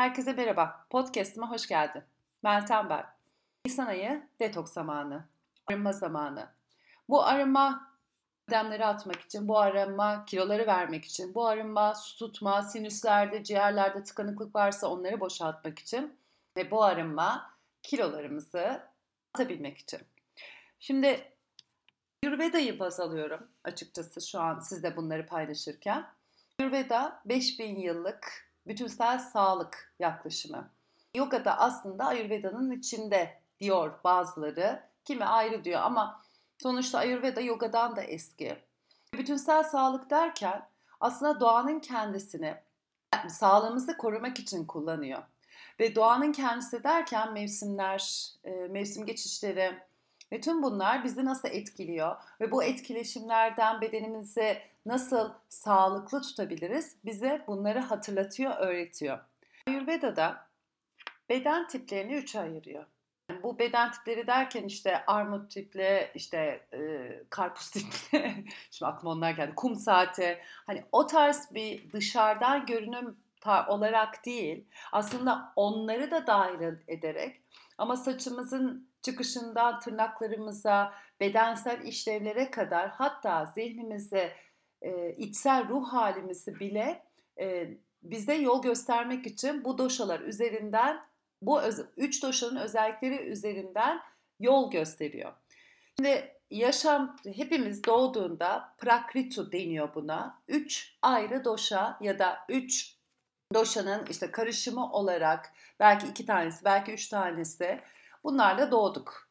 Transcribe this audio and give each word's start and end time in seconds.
Herkese 0.00 0.32
merhaba. 0.32 0.86
Podcast'ıma 0.90 1.50
hoş 1.50 1.66
geldin. 1.68 2.02
Meltem 2.42 2.90
ben. 2.90 3.06
Nisan 3.66 3.86
ayı 3.86 4.28
detoks 4.40 4.72
zamanı. 4.72 5.24
Arınma 5.66 5.92
zamanı. 5.92 6.48
Bu 7.08 7.24
arınma 7.24 7.96
demleri 8.50 8.86
atmak 8.86 9.20
için, 9.20 9.48
bu 9.48 9.58
arınma 9.58 10.24
kiloları 10.24 10.66
vermek 10.66 11.04
için, 11.04 11.34
bu 11.34 11.46
arınma 11.46 11.94
su 11.94 12.18
tutma, 12.18 12.62
sinüslerde, 12.62 13.44
ciğerlerde 13.44 14.02
tıkanıklık 14.04 14.54
varsa 14.54 14.88
onları 14.88 15.20
boşaltmak 15.20 15.78
için 15.78 16.18
ve 16.56 16.70
bu 16.70 16.84
arınma 16.84 17.54
kilolarımızı 17.82 18.80
atabilmek 19.34 19.78
için. 19.78 20.00
Şimdi 20.78 21.32
Ayurveda'yı 22.24 22.78
baz 22.78 23.00
alıyorum 23.00 23.48
açıkçası 23.64 24.28
şu 24.28 24.40
an 24.40 24.58
sizde 24.58 24.96
bunları 24.96 25.26
paylaşırken. 25.26 26.06
Ayurveda 26.60 27.22
5000 27.24 27.76
yıllık 27.76 28.49
bütünsel 28.66 29.18
sağlık 29.18 29.94
yaklaşımı. 29.98 30.70
Yoga 31.14 31.44
da 31.44 31.58
aslında 31.58 32.04
Ayurveda'nın 32.04 32.70
içinde 32.70 33.40
diyor 33.60 33.92
bazıları. 34.04 34.82
Kimi 35.04 35.24
ayrı 35.24 35.64
diyor 35.64 35.80
ama 35.80 36.22
sonuçta 36.58 36.98
Ayurveda 36.98 37.40
yogadan 37.40 37.96
da 37.96 38.02
eski. 38.02 38.58
Bütünsel 39.14 39.64
sağlık 39.64 40.10
derken 40.10 40.68
aslında 41.00 41.40
doğanın 41.40 41.80
kendisini 41.80 42.54
sağlığımızı 43.28 43.96
korumak 43.96 44.38
için 44.38 44.64
kullanıyor. 44.64 45.22
Ve 45.80 45.94
doğanın 45.94 46.32
kendisi 46.32 46.84
derken 46.84 47.32
mevsimler, 47.32 48.32
e, 48.44 48.50
mevsim 48.50 49.06
geçişleri 49.06 49.78
ve 50.32 50.40
tüm 50.40 50.62
bunlar 50.62 51.04
bizi 51.04 51.24
nasıl 51.24 51.48
etkiliyor 51.48 52.16
ve 52.40 52.50
bu 52.50 52.64
etkileşimlerden 52.64 53.80
bedenimizi 53.80 54.58
nasıl 54.86 55.32
sağlıklı 55.48 56.22
tutabiliriz 56.22 56.96
bize 57.04 57.44
bunları 57.46 57.78
hatırlatıyor, 57.78 58.56
öğretiyor. 58.58 59.18
Ayurveda'da 59.66 60.46
beden 61.28 61.66
tiplerini 61.66 62.14
üçe 62.14 62.40
ayırıyor. 62.40 62.84
Bu 63.42 63.58
beden 63.58 63.92
tipleri 63.92 64.26
derken 64.26 64.64
işte 64.64 65.04
armut 65.06 65.50
tipli, 65.50 66.10
işte 66.14 66.66
e, 66.72 67.10
karpuz 67.30 67.70
tipli, 67.70 68.44
şimdi 68.70 68.90
aklıma 68.92 69.12
onlar 69.12 69.30
geldi, 69.30 69.52
kum 69.56 69.76
saati, 69.76 70.38
hani 70.66 70.84
o 70.92 71.06
tarz 71.06 71.54
bir 71.54 71.92
dışarıdan 71.92 72.66
görünüm 72.66 73.16
olarak 73.68 74.26
değil, 74.26 74.64
aslında 74.92 75.52
onları 75.56 76.10
da 76.10 76.26
dahil 76.26 76.74
ederek 76.88 77.40
ama 77.78 77.96
saçımızın 77.96 78.90
çıkışından 79.02 79.80
tırnaklarımıza, 79.80 80.94
bedensel 81.20 81.84
işlevlere 81.84 82.50
kadar 82.50 82.90
hatta 82.90 83.46
zihnimize, 83.46 84.32
e, 84.82 85.12
içsel 85.12 85.68
ruh 85.68 85.88
halimizi 85.88 86.60
bile 86.60 87.02
e, 87.40 87.70
bize 88.02 88.34
yol 88.34 88.62
göstermek 88.62 89.26
için 89.26 89.64
bu 89.64 89.78
doşalar 89.78 90.20
üzerinden, 90.20 91.00
bu 91.42 91.62
öz, 91.62 91.80
üç 91.96 92.22
doşanın 92.22 92.56
özellikleri 92.56 93.16
üzerinden 93.16 94.00
yol 94.40 94.70
gösteriyor. 94.70 95.32
Şimdi 95.96 96.34
yaşam 96.50 97.16
hepimiz 97.34 97.84
doğduğunda 97.84 98.74
prakritu 98.78 99.52
deniyor 99.52 99.94
buna. 99.94 100.42
Üç 100.48 100.96
ayrı 101.02 101.44
doşa 101.44 101.98
ya 102.00 102.18
da 102.18 102.38
üç 102.48 102.96
doşanın 103.54 104.06
işte 104.10 104.30
karışımı 104.30 104.92
olarak 104.92 105.52
belki 105.80 106.06
iki 106.06 106.26
tanesi 106.26 106.64
belki 106.64 106.92
üç 106.92 107.08
tanesi 107.08 107.80
bunlarla 108.24 108.70
doğduk. 108.70 109.29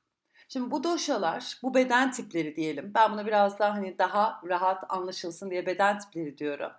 Şimdi 0.52 0.72
bu 0.72 0.83
doşalar, 0.83 1.59
bu 1.64 1.73
beden 1.73 2.11
tipleri 2.11 2.55
diyelim. 2.55 2.92
Ben 2.95 3.14
bunu 3.14 3.25
biraz 3.25 3.59
daha 3.59 3.73
hani 3.73 3.97
daha 3.97 4.42
rahat 4.47 4.83
anlaşılsın 4.89 5.52
diye 5.52 5.66
beden 5.66 6.00
tipleri 6.00 6.38
diyorum. 6.38 6.72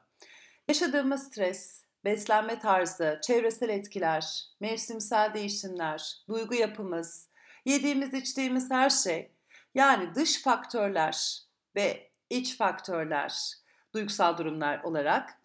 Yaşadığımız 0.68 1.22
stres, 1.22 1.84
beslenme 2.04 2.58
tarzı, 2.58 3.20
çevresel 3.22 3.68
etkiler, 3.68 4.48
mevsimsel 4.60 5.34
değişimler, 5.34 6.16
duygu 6.28 6.54
yapımız, 6.54 7.28
yediğimiz 7.64 8.14
içtiğimiz 8.14 8.70
her 8.70 8.90
şey 8.90 9.32
yani 9.74 10.14
dış 10.14 10.42
faktörler 10.42 11.42
ve 11.76 12.10
iç 12.30 12.56
faktörler, 12.56 13.52
duygusal 13.94 14.38
durumlar 14.38 14.82
olarak 14.82 15.38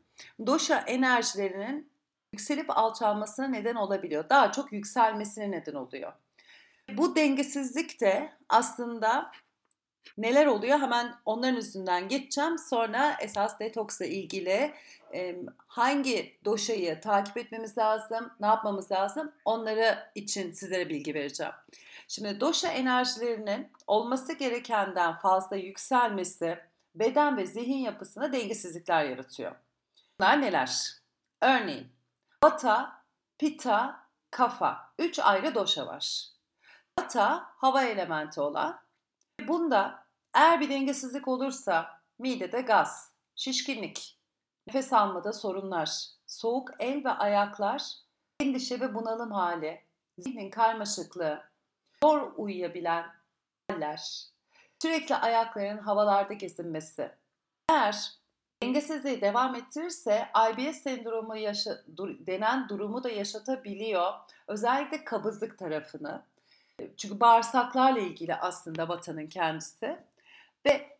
doşa 0.48 0.78
enerjilerinin 0.78 1.92
yükselip 2.34 2.78
alçalmasına 2.78 3.48
neden 3.48 3.76
olabiliyor. 3.76 4.30
Daha 4.30 4.52
çok 4.52 4.74
yükselmesine 4.74 5.52
neden 5.52 5.74
oluyor. 5.74 6.14
Bu 6.90 7.16
dengesizlik 7.16 8.02
de 8.02 8.34
aslında 8.50 9.32
neler 10.18 10.46
oluyor 10.46 10.80
hemen 10.80 11.16
onların 11.26 11.56
üstünden 11.56 12.08
geçeceğim. 12.08 12.58
Sonra 12.58 13.18
esas 13.22 13.60
detoksla 13.60 14.06
ilgili 14.06 14.74
hangi 15.68 16.38
doşayı 16.46 17.02
takip 17.02 17.38
etmemiz 17.38 17.78
lazım, 17.78 18.32
ne 18.40 18.46
yapmamız 18.46 18.92
lazım 18.92 19.32
onları 19.46 20.12
için 20.16 20.52
sizlere 20.52 20.90
bilgi 20.90 21.14
vereceğim. 21.14 21.54
Şimdi 22.08 22.40
doşa 22.40 22.68
enerjilerinin 22.68 23.72
olması 23.88 24.34
gerekenden 24.34 25.16
fazla 25.16 25.56
yükselmesi 25.56 26.60
beden 26.96 27.38
ve 27.38 27.46
zihin 27.46 27.78
yapısına 27.78 28.34
dengesizlikler 28.34 29.06
yaratıyor. 29.06 29.56
Bunlar 30.20 30.42
neler? 30.42 30.92
Örneğin 31.42 31.88
Vata, 32.44 33.04
Pita, 33.38 34.08
Kafa. 34.32 34.94
Üç 35.00 35.20
ayrı 35.20 35.56
doşa 35.56 35.88
var. 35.88 36.35
Vata 37.00 37.46
hava 37.58 37.84
elementi 37.84 38.42
olan. 38.42 38.80
Bunda 39.48 40.06
eğer 40.34 40.60
bir 40.60 40.70
dengesizlik 40.70 41.28
olursa 41.28 42.02
midede 42.20 42.62
gaz, 42.62 43.12
şişkinlik, 43.36 44.20
nefes 44.68 44.94
almada 44.94 45.34
sorunlar, 45.34 46.06
soğuk 46.28 46.70
el 46.80 47.06
ve 47.06 47.10
ayaklar, 47.10 47.84
endişe 48.40 48.80
ve 48.80 48.96
bunalım 48.96 49.32
hali, 49.32 49.82
zihnin 50.18 50.50
karmaşıklığı, 50.50 51.44
zor 52.04 52.32
uyuyabilen 52.38 53.06
haller, 53.70 54.28
sürekli 54.82 55.16
ayakların 55.16 55.78
havalarda 55.78 56.34
gezinmesi. 56.34 57.12
Eğer 57.70 58.12
dengesizliği 58.64 59.22
devam 59.22 59.56
ettirirse 59.56 60.30
IBS 60.52 60.78
sendromu 60.78 61.38
yaşa, 61.38 61.82
dur, 61.98 62.10
denen 62.20 62.70
durumu 62.70 63.04
da 63.04 63.10
yaşatabiliyor. 63.10 64.14
Özellikle 64.48 65.04
kabızlık 65.04 65.58
tarafını. 65.58 66.24
Çünkü 66.98 67.20
bağırsaklarla 67.20 68.00
ilgili 68.00 68.36
aslında 68.36 68.90
vatanın 68.90 69.28
kendisi. 69.28 69.98
Ve 70.66 70.98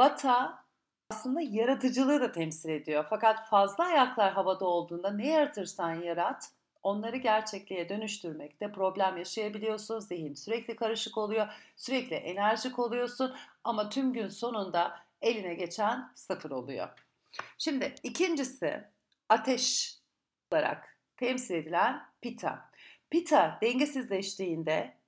vata 0.00 0.64
aslında 1.10 1.40
yaratıcılığı 1.40 2.20
da 2.20 2.32
temsil 2.32 2.68
ediyor. 2.68 3.06
Fakat 3.10 3.48
fazla 3.48 3.84
ayaklar 3.84 4.32
havada 4.32 4.64
olduğunda 4.64 5.10
ne 5.10 5.28
yaratırsan 5.28 5.94
yarat 5.94 6.50
onları 6.82 7.16
gerçekliğe 7.16 7.88
dönüştürmekte 7.88 8.72
problem 8.72 9.16
yaşayabiliyorsun. 9.16 10.00
Zihin 10.00 10.34
sürekli 10.34 10.76
karışık 10.76 11.18
oluyor, 11.18 11.48
sürekli 11.76 12.14
enerjik 12.14 12.78
oluyorsun 12.78 13.36
ama 13.64 13.88
tüm 13.88 14.12
gün 14.12 14.28
sonunda 14.28 14.98
eline 15.22 15.54
geçen 15.54 16.12
sıfır 16.14 16.50
oluyor. 16.50 16.88
Şimdi 17.58 17.94
ikincisi 18.02 18.84
ateş 19.28 19.96
olarak 20.52 20.98
temsil 21.16 21.54
edilen 21.54 22.02
pita. 22.22 22.70
Pita 23.10 23.58
dengesizleştiğinde 23.62 25.01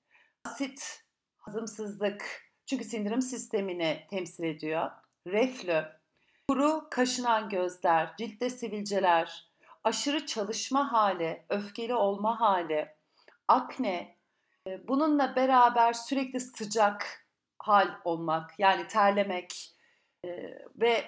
asit, 0.45 1.05
hazımsızlık, 1.39 2.51
çünkü 2.67 2.85
sindirim 2.85 3.23
sistemini 3.23 4.07
temsil 4.11 4.45
ediyor. 4.45 4.91
Reflü, 5.27 5.85
kuru 6.49 6.87
kaşınan 6.91 7.49
gözler, 7.49 8.17
ciltte 8.19 8.51
sivilceler, 8.51 9.51
aşırı 9.85 10.27
çalışma 10.27 10.93
hali, 10.93 11.45
öfkeli 11.49 11.95
olma 11.95 12.41
hali, 12.41 12.89
akne, 13.49 14.17
e, 14.69 14.89
bununla 14.89 15.37
beraber 15.37 15.93
sürekli 15.93 16.41
sıcak 16.41 17.27
hal 17.59 17.89
olmak, 18.05 18.59
yani 18.59 18.87
terlemek 18.87 19.77
e, 20.25 20.29
ve 20.77 21.05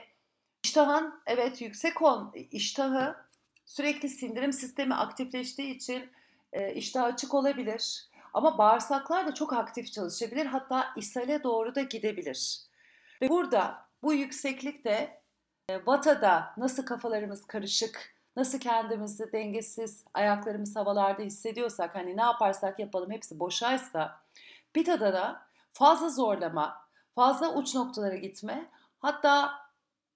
iştahın 0.65 1.23
evet 1.27 1.61
yüksek 1.61 2.03
ol, 2.03 2.33
iştahı 2.35 3.17
sürekli 3.65 4.09
sindirim 4.09 4.53
sistemi 4.53 4.95
aktifleştiği 4.95 5.75
için 5.75 6.11
e, 6.53 6.75
iştah 6.75 7.05
açık 7.05 7.35
olabilir. 7.35 8.11
Ama 8.37 8.59
bağırsaklar 8.59 9.27
da 9.27 9.35
çok 9.35 9.53
aktif 9.53 9.93
çalışabilir. 9.93 10.47
Hatta 10.47 10.87
ishale 10.97 11.43
doğru 11.43 11.75
da 11.75 11.83
gidebilir. 11.83 12.61
Ve 13.23 13.29
burada 13.29 13.89
bu 14.03 14.15
yükseklikte 14.15 15.23
e, 15.69 15.87
Vata'da 15.87 16.55
nasıl 16.57 16.87
kafalarımız 16.87 17.47
karışık, 17.47 18.15
nasıl 18.37 18.59
kendimizi 18.59 19.33
dengesiz, 19.33 20.05
ayaklarımız 20.15 20.77
havalarda 20.77 21.23
hissediyorsak, 21.23 21.95
hani 21.95 22.17
ne 22.17 22.23
yaparsak 22.23 22.79
yapalım 22.79 23.11
hepsi 23.11 23.41
boşaysa, 23.41 24.21
Pita'da 24.73 25.13
da 25.13 25.43
fazla 25.73 26.09
zorlama, 26.09 26.89
fazla 27.15 27.55
uç 27.55 27.75
noktalara 27.75 28.17
gitme, 28.17 28.71
hatta 28.99 29.53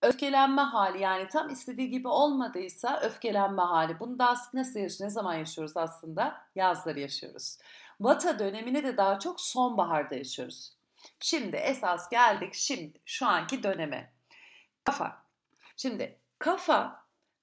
öfkelenme 0.03 0.63
hali 0.63 1.01
yani 1.03 1.29
tam 1.29 1.49
istediği 1.51 1.91
gibi 1.91 2.09
olmadıysa 2.09 3.01
öfkelenme 3.01 3.63
hali. 3.63 4.01
Bunu 4.01 4.19
da 4.19 4.37
nasıl 4.55 4.81
yaşıyoruz, 4.81 5.01
ne 5.01 5.11
zaman 5.11 5.35
yaşıyoruz 5.35 5.77
aslında? 5.77 6.43
Yazları 6.55 7.01
yaşıyoruz. 7.01 7.59
Vata 8.01 8.39
dönemini 8.39 8.85
de 8.85 8.97
daha 8.97 9.19
çok 9.19 9.41
sonbaharda 9.41 10.15
yaşıyoruz. 10.15 10.73
Şimdi 11.21 11.57
esas 11.57 12.11
geldik 12.11 12.55
şimdi 12.55 13.01
şu 13.05 13.27
anki 13.27 13.63
döneme. 13.63 14.13
Kafa. 14.85 15.23
Şimdi 15.77 16.19
kafa 16.39 17.01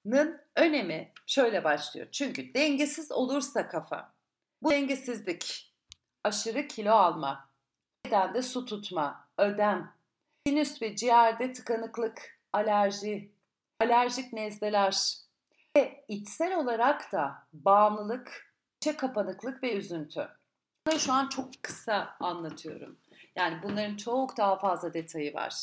kafanın 0.08 0.40
önemi 0.56 1.12
şöyle 1.26 1.64
başlıyor. 1.64 2.06
Çünkü 2.12 2.54
dengesiz 2.54 3.12
olursa 3.12 3.68
kafa, 3.68 4.12
bu 4.62 4.70
dengesizlik, 4.70 5.74
aşırı 6.24 6.68
kilo 6.68 6.92
alma, 6.92 7.48
bedende 8.06 8.42
su 8.42 8.64
tutma, 8.64 9.28
ödem, 9.38 9.92
sinüs 10.46 10.82
ve 10.82 10.96
ciğerde 10.96 11.52
tıkanıklık, 11.52 12.38
alerji, 12.52 13.32
alerjik 13.80 14.32
nezleler 14.32 15.16
ve 15.76 16.04
içsel 16.08 16.56
olarak 16.56 17.12
da 17.12 17.46
bağımlılık, 17.52 18.54
içe 18.80 18.96
kapanıklık 18.96 19.62
ve 19.62 19.72
üzüntü. 19.74 20.37
Şu 20.90 21.12
an 21.12 21.28
çok 21.28 21.48
kısa 21.62 22.16
anlatıyorum. 22.20 22.96
Yani 23.36 23.58
bunların 23.62 23.96
çok 23.96 24.36
daha 24.36 24.58
fazla 24.58 24.94
detayı 24.94 25.34
var. 25.34 25.54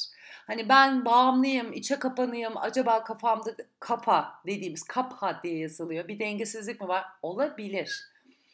Hani 0.47 0.69
ben 0.69 1.05
bağımlıyım, 1.05 1.73
içe 1.73 1.99
kapanıyım, 1.99 2.57
acaba 2.57 3.03
kafamda 3.03 3.51
kapa 3.79 4.39
dediğimiz 4.47 4.83
kapa 4.83 5.39
diye 5.43 5.57
yazılıyor. 5.57 6.07
Bir 6.07 6.19
dengesizlik 6.19 6.81
mi 6.81 6.87
var? 6.87 7.05
Olabilir. 7.21 8.11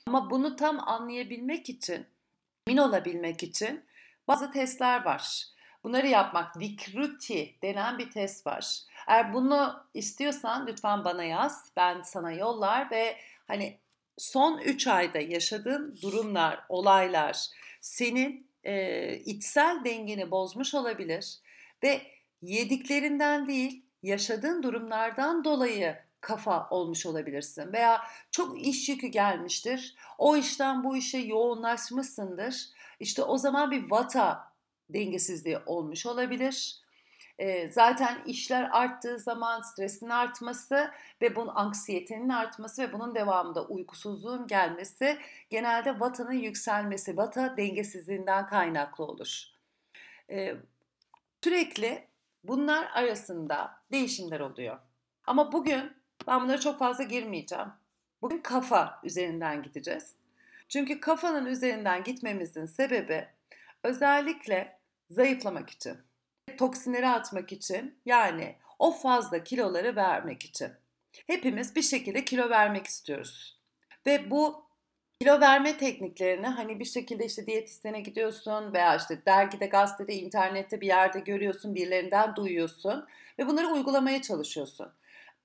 Ama 0.08 0.30
bunu 0.30 0.56
tam 0.56 0.90
anlayabilmek 0.90 1.70
için, 1.70 2.06
emin 2.68 2.78
olabilmek 2.78 3.44
için 3.44 3.86
bazı 4.28 4.52
testler 4.52 5.06
var. 5.06 5.46
Bunları 5.84 6.08
yapmak, 6.08 6.60
Vikruti 6.60 7.56
denen 7.62 7.98
bir 7.98 8.12
test 8.12 8.48
var. 8.48 8.78
Eğer 9.08 9.34
bunu 9.34 9.84
istiyorsan 9.94 10.68
lütfen 10.68 11.06
bana 11.06 11.24
yaz. 11.24 11.72
Ben 11.78 12.02
sana 12.02 12.32
yollar 12.32 12.92
ve 12.92 13.18
hani 13.48 13.78
son 14.18 14.58
3 14.58 14.88
ayda 14.88 15.20
yaşadığın 15.20 15.98
durumlar, 16.02 16.66
olaylar 16.70 17.48
senin 17.82 18.48
e, 18.64 19.16
içsel 19.16 19.82
dengeni 19.86 20.32
bozmuş 20.32 20.74
olabilir 20.74 21.40
ve 21.84 22.02
yediklerinden 22.42 23.48
değil 23.48 23.86
yaşadığın 24.04 24.64
durumlardan 24.64 25.44
dolayı 25.44 25.98
kafa 26.22 26.70
olmuş 26.70 27.06
olabilirsin 27.06 27.74
veya 27.74 28.02
çok 28.32 28.68
iş 28.68 28.90
yükü 28.90 29.08
gelmiştir. 29.08 29.96
O 30.18 30.38
işten 30.38 30.84
bu 30.84 30.98
işe 30.98 31.18
yoğunlaşmışsındır. 31.18 32.70
İşte 33.00 33.24
o 33.24 33.38
zaman 33.38 33.72
bir 33.72 33.92
vata 33.92 34.54
dengesizliği 34.90 35.58
olmuş 35.66 36.06
olabilir. 36.06 36.82
Zaten 37.70 38.18
işler 38.26 38.70
arttığı 38.72 39.20
zaman 39.20 39.62
stresin 39.62 40.10
artması 40.10 40.92
ve 41.22 41.36
bunun 41.36 41.52
anksiyetenin 41.56 42.30
artması 42.30 42.82
ve 42.82 42.94
bunun 42.94 43.16
devamında 43.16 43.66
uykusuzluğun 43.66 44.48
gelmesi 44.48 45.18
genelde 45.50 46.00
vatanın 46.00 46.32
yükselmesi, 46.32 47.18
vata 47.18 47.58
dengesizliğinden 47.58 48.48
kaynaklı 48.48 49.04
olur. 49.04 49.44
Sürekli 51.44 52.08
bunlar 52.44 52.90
arasında 52.94 53.82
değişimler 53.92 54.40
oluyor. 54.40 54.80
Ama 55.28 55.52
bugün 55.52 55.94
ben 56.28 56.42
bunlara 56.42 56.60
çok 56.60 56.80
fazla 56.80 57.04
girmeyeceğim. 57.04 57.68
Bugün 58.22 58.42
kafa 58.42 59.00
üzerinden 59.04 59.64
gideceğiz. 59.64 60.16
Çünkü 60.70 61.00
kafanın 61.00 61.46
üzerinden 61.46 62.04
gitmemizin 62.04 62.66
sebebi 62.66 63.28
özellikle 63.84 64.80
zayıflamak 65.10 65.70
için 65.70 65.98
toksinleri 66.62 67.08
atmak 67.08 67.52
için 67.52 67.96
yani 68.06 68.56
o 68.80 68.92
fazla 68.92 69.44
kiloları 69.44 69.96
vermek 69.96 70.44
için. 70.44 70.72
Hepimiz 71.28 71.76
bir 71.76 71.82
şekilde 71.82 72.26
kilo 72.26 72.50
vermek 72.50 72.88
istiyoruz. 72.88 73.60
Ve 74.06 74.32
bu 74.32 74.66
kilo 75.20 75.40
verme 75.40 75.78
tekniklerini 75.78 76.48
hani 76.48 76.80
bir 76.80 76.86
şekilde 76.86 77.26
işte 77.26 77.48
diyetisyene 77.48 78.02
gidiyorsun 78.02 78.74
veya 78.74 78.96
işte 78.96 79.26
dergide, 79.26 79.66
gazetede, 79.66 80.14
internette 80.14 80.82
bir 80.82 80.88
yerde 80.88 81.20
görüyorsun, 81.20 81.76
birilerinden 81.76 82.36
duyuyorsun 82.36 83.06
ve 83.40 83.48
bunları 83.48 83.68
uygulamaya 83.68 84.22
çalışıyorsun. 84.22 84.90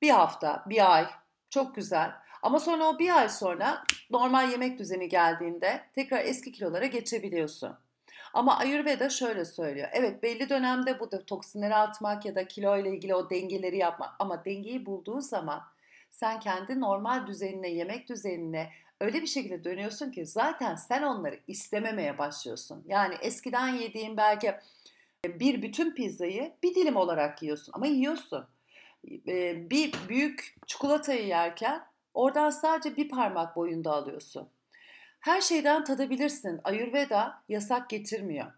Bir 0.02 0.10
hafta, 0.10 0.64
bir 0.66 0.94
ay 0.94 1.06
çok 1.50 1.74
güzel. 1.74 2.10
Ama 2.42 2.60
sonra 2.60 2.84
o 2.84 2.98
bir 2.98 3.16
ay 3.18 3.28
sonra 3.28 3.84
normal 4.10 4.50
yemek 4.50 4.78
düzeni 4.78 5.08
geldiğinde 5.08 5.80
tekrar 5.94 6.24
eski 6.24 6.52
kilolara 6.52 6.86
geçebiliyorsun. 6.86 7.76
Ama 8.36 8.58
Ayurveda 8.58 9.10
şöyle 9.10 9.44
söylüyor. 9.44 9.88
Evet 9.92 10.22
belli 10.22 10.48
dönemde 10.48 11.00
bu 11.00 11.10
da 11.10 11.24
toksinleri 11.24 11.74
atmak 11.74 12.26
ya 12.26 12.34
da 12.34 12.48
kilo 12.48 12.78
ile 12.78 12.90
ilgili 12.90 13.14
o 13.14 13.30
dengeleri 13.30 13.76
yapmak 13.76 14.10
ama 14.18 14.44
dengeyi 14.44 14.86
bulduğun 14.86 15.20
zaman 15.20 15.62
sen 16.10 16.40
kendi 16.40 16.80
normal 16.80 17.26
düzenine, 17.26 17.68
yemek 17.68 18.08
düzenine 18.08 18.70
öyle 19.00 19.22
bir 19.22 19.26
şekilde 19.26 19.64
dönüyorsun 19.64 20.10
ki 20.10 20.26
zaten 20.26 20.74
sen 20.74 21.02
onları 21.02 21.40
istememeye 21.46 22.18
başlıyorsun. 22.18 22.84
Yani 22.86 23.14
eskiden 23.20 23.68
yediğin 23.68 24.16
belki 24.16 24.54
bir 25.26 25.62
bütün 25.62 25.94
pizzayı 25.94 26.52
bir 26.62 26.74
dilim 26.74 26.96
olarak 26.96 27.42
yiyorsun 27.42 27.72
ama 27.76 27.86
yiyorsun. 27.86 28.46
Bir 29.70 29.94
büyük 30.08 30.56
çikolatayı 30.66 31.26
yerken 31.26 31.82
oradan 32.14 32.50
sadece 32.50 32.96
bir 32.96 33.08
parmak 33.08 33.56
boyunda 33.56 33.92
alıyorsun. 33.92 34.48
Her 35.26 35.40
şeyden 35.40 35.84
tadabilirsin. 35.84 36.60
Ayurveda 36.64 37.42
yasak 37.48 37.90
getirmiyor. 37.90 38.52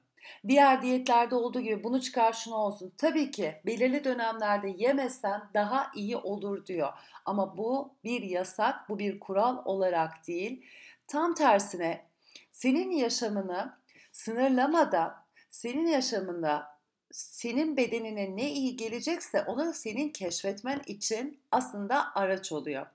Diğer 0.48 0.82
diyetlerde 0.82 1.34
olduğu 1.34 1.60
gibi 1.60 1.84
bunu 1.84 2.00
çıkar 2.00 2.32
şunu 2.32 2.54
olsun. 2.54 2.92
Tabii 2.98 3.30
ki 3.30 3.54
belirli 3.66 4.04
dönemlerde 4.04 4.74
yemesen 4.76 5.40
daha 5.54 5.90
iyi 5.94 6.16
olur 6.16 6.66
diyor. 6.66 6.92
Ama 7.24 7.56
bu 7.56 7.94
bir 8.04 8.22
yasak, 8.22 8.88
bu 8.88 8.98
bir 8.98 9.20
kural 9.20 9.62
olarak 9.64 10.26
değil. 10.26 10.66
Tam 11.06 11.34
tersine 11.34 12.06
senin 12.52 12.90
yaşamını 12.90 13.78
sınırlamadan, 14.12 15.14
senin 15.50 15.86
yaşamında 15.86 16.66
senin 17.12 17.76
bedenine 17.76 18.36
ne 18.36 18.52
iyi 18.52 18.76
gelecekse 18.76 19.42
onu 19.42 19.72
senin 19.74 20.08
keşfetmen 20.08 20.80
için 20.86 21.40
aslında 21.50 22.14
araç 22.14 22.52
oluyor. 22.52 22.86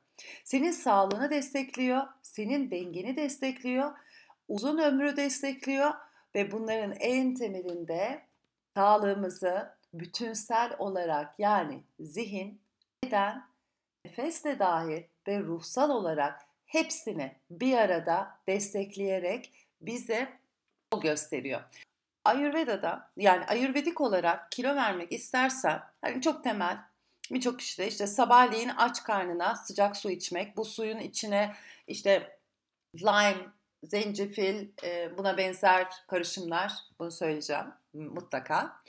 Senin 0.44 0.72
sağlığını 0.72 1.30
destekliyor, 1.30 2.04
senin 2.22 2.72
dengeni 2.72 3.16
destekliyor, 3.16 3.92
uzun 4.48 4.78
ömrü 4.78 5.16
destekliyor 5.16 5.92
ve 6.36 6.52
bunların 6.52 6.96
en 7.00 7.36
temelinde 7.36 8.22
sağlığımızı 8.76 9.74
bütünsel 9.94 10.76
olarak 10.80 11.40
yani 11.40 11.84
zihin, 12.00 12.62
beden, 13.04 13.44
nefes 14.06 14.44
de 14.44 14.60
dahil 14.60 15.04
ve 15.28 15.40
ruhsal 15.40 15.90
olarak 15.90 16.42
hepsini 16.66 17.36
bir 17.50 17.78
arada 17.78 18.40
destekleyerek 18.48 19.52
bize 19.82 20.30
o 20.92 21.02
gösteriyor. 21.02 21.62
Ayurveda'da 22.26 23.12
yani 23.18 23.46
ayurvedik 23.46 24.02
olarak 24.02 24.52
kilo 24.52 24.76
vermek 24.76 25.12
istersen 25.12 25.82
hani 26.02 26.22
çok 26.22 26.44
temel 26.44 26.78
Birçok 27.32 27.60
kişi 27.60 27.78
de 27.78 27.88
işte 27.88 28.08
sabahleyin 28.08 28.72
aç 28.78 29.04
karnına 29.04 29.56
sıcak 29.56 29.98
su 29.98 30.12
içmek, 30.12 30.58
bu 30.58 30.66
suyun 30.66 31.00
içine 31.00 31.54
işte 31.88 32.38
lime, 32.96 33.38
zencefil, 33.84 34.68
e, 34.84 35.18
buna 35.18 35.38
benzer 35.38 35.88
karışımlar, 36.08 36.74
bunu 37.00 37.12
söyleyeceğim 37.12 37.66
mutlaka. 37.94 38.84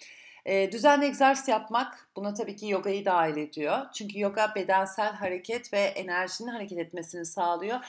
E, 0.47 0.73
düzenli 0.73 1.07
egzersiz 1.07 1.49
yapmak, 1.49 2.09
buna 2.17 2.35
tabii 2.35 2.57
ki 2.57 2.69
yogayı 2.69 3.05
dahil 3.05 3.37
ediyor. 3.37 3.87
Çünkü 3.95 4.21
yoga 4.21 4.55
bedensel 4.55 5.13
hareket 5.13 5.73
ve 5.73 5.81
enerjinin 5.81 6.49
hareket 6.49 6.79
etmesini 6.79 7.27
sağlıyor. 7.27 7.81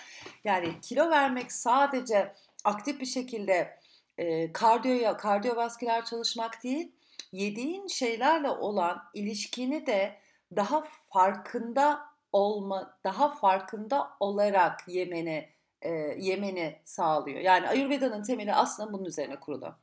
Yani 0.43 0.81
kilo 0.81 1.09
vermek 1.09 1.51
sadece 1.51 2.33
aktif 2.63 2.99
bir 2.99 3.05
şekilde 3.05 3.79
e, 4.17 4.53
kardiyoya, 4.53 5.17
kardiyovasküler 5.17 6.05
çalışmak 6.05 6.63
değil, 6.63 6.91
yediğin 7.31 7.87
şeylerle 7.87 8.49
olan 8.49 9.03
ilişkini 9.13 9.85
de 9.85 10.24
daha 10.55 10.83
farkında 11.13 12.05
olma, 12.31 12.97
daha 13.03 13.29
farkında 13.29 14.11
olarak 14.19 14.87
yemeni 14.87 15.49
e, 15.81 15.89
yemeni 16.17 16.81
sağlıyor. 16.85 17.39
Yani 17.39 17.69
Ayurveda'nın 17.69 18.23
temeli 18.23 18.53
aslında 18.53 18.93
bunun 18.93 19.05
üzerine 19.05 19.39
kurulu. 19.39 19.75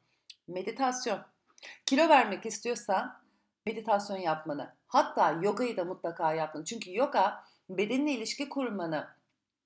Meditasyon. 0.49 1.19
Kilo 1.87 2.09
vermek 2.09 2.47
istiyorsan 2.47 3.23
meditasyon 3.67 4.17
yapmanı, 4.17 4.75
hatta 4.87 5.33
yogayı 5.43 5.77
da 5.77 5.85
mutlaka 5.85 6.33
yapmanı. 6.33 6.65
Çünkü 6.65 6.97
yoga 6.97 7.45
bedenle 7.71 8.11
ilişki 8.11 8.49
kurmanı 8.49 9.09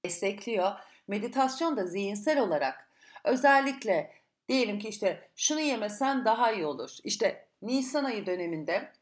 destekliyor. 0.04 0.72
Meditasyon 1.08 1.76
da 1.76 1.86
zihinsel 1.86 2.40
olarak 2.40 2.90
özellikle 3.24 4.12
diyelim 4.48 4.78
ki 4.78 4.88
işte 4.88 5.30
şunu 5.36 5.60
yemesen 5.60 6.24
daha 6.24 6.52
iyi 6.52 6.66
olur. 6.66 6.96
İşte 7.04 7.48
Nisan 7.62 8.04
ayı 8.04 8.26
döneminde 8.26 8.92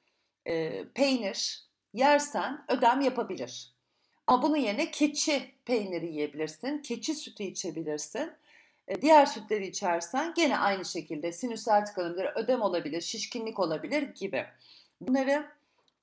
e, 0.47 0.85
peynir, 0.89 1.64
yersen 1.95 2.65
ödem 2.69 3.01
yapabilir. 3.01 3.75
Ama 4.27 4.43
bunun 4.43 4.57
yerine 4.57 4.91
keçi 4.91 5.55
peyniri 5.65 6.07
yiyebilirsin, 6.07 6.79
keçi 6.79 7.15
sütü 7.15 7.43
içebilirsin. 7.43 8.33
E, 8.89 9.03
diğer 9.03 9.27
sütleri 9.27 9.67
içersen 9.67 10.35
gene 10.37 10.59
aynı 10.59 10.85
şekilde 10.85 11.33
sinüsler 11.33 11.87
tıkanabilir, 11.87 12.29
ödem 12.35 12.63
olabilir, 12.63 13.01
şişkinlik 13.01 13.59
olabilir 13.59 14.03
gibi. 14.03 14.47
Bunları 15.01 15.47